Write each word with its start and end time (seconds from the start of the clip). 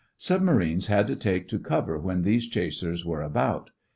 Submarines 0.17 0.87
had 0.87 1.05
to 1.05 1.15
take 1.15 1.47
to 1.49 1.59
cover 1.59 1.95
when 1.99 2.23
these 2.23 2.47
chasers 2.47 3.05
were 3.05 3.21
about. 3.21 3.69